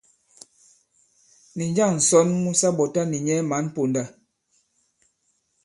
[1.55, 4.03] Nì njâŋ ǹsɔn mu sa ɓɔ̀ta nì nyɛ mǎn ponda?